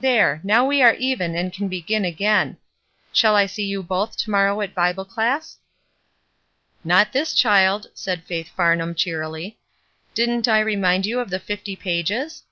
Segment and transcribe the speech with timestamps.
[0.00, 2.56] There, now we are even, and can begin again.
[3.12, 5.58] Shall I see you both to morrow at Bible class?"
[6.82, 9.58] "Not this child," said Faith Farnham, cheer fully,"
[10.14, 12.44] Didn't I remind you of the fifty pages?